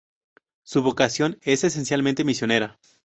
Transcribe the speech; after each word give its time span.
Su 0.63 0.81
vocación 0.81 1.37
es 1.43 1.63
esencialmente 1.63 2.23
misionera. 2.23 2.79